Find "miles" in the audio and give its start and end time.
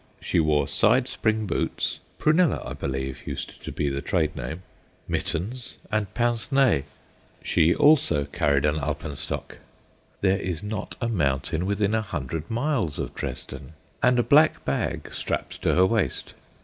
12.49-12.97